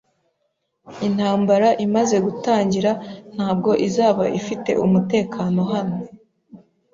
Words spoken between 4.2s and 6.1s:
ifite umutekano hano